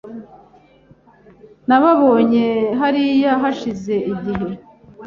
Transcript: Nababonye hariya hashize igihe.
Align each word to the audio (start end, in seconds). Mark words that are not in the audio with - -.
Nababonye 1.67 2.45
hariya 2.79 3.31
hashize 3.41 3.95
igihe. 4.13 4.47